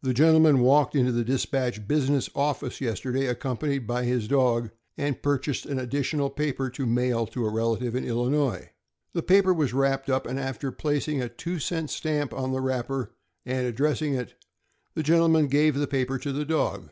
The 0.00 0.14
gentleman 0.14 0.60
walked 0.62 0.96
into 0.96 1.12
the 1.12 1.22
Dispatch 1.22 1.86
business 1.86 2.30
office 2.34 2.80
yesterday 2.80 3.26
accompanied 3.26 3.80
by 3.86 4.04
his 4.04 4.26
dog, 4.26 4.70
and 4.96 5.20
purchased 5.22 5.66
an 5.66 5.78
additional 5.78 6.30
paper 6.30 6.70
to 6.70 6.86
mail 6.86 7.26
to 7.26 7.44
a 7.44 7.52
relative 7.52 7.94
in 7.94 8.02
Illinois. 8.02 8.70
The 9.12 9.22
paper 9.22 9.52
was 9.52 9.74
wrapped 9.74 10.08
up, 10.08 10.26
and 10.26 10.40
after 10.40 10.72
placing 10.72 11.20
a 11.20 11.28
two 11.28 11.58
cent 11.58 11.90
stamp 11.90 12.32
on 12.32 12.52
the 12.52 12.60
wrap 12.62 12.86
per 12.86 13.10
and 13.44 13.66
addressing 13.66 14.14
it, 14.14 14.42
the 14.94 15.02
gentleman 15.02 15.46
gave 15.46 15.74
the 15.74 15.86
paper 15.86 16.16
to 16.20 16.32
the 16.32 16.46
dog. 16.46 16.88